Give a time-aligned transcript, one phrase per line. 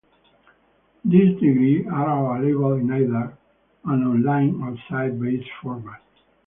[1.05, 3.37] These degrees are available in either
[3.85, 6.01] an online or site based format.